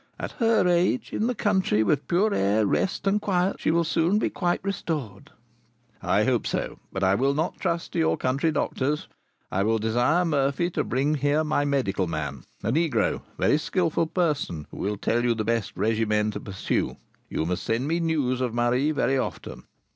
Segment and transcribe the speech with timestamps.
[0.19, 4.17] At her age, in the country, with pure air, rest, and quiet, she will soon
[4.17, 5.29] be quite restored."
[6.01, 9.07] "I hope so; but I will not trust to your country doctors.
[9.51, 14.07] I will desire Murphy to bring here my medical man, a negro, a very skilful
[14.07, 16.97] person, who will tell you the best regimen to pursue.
[17.29, 19.67] You must send me news of Marie very often.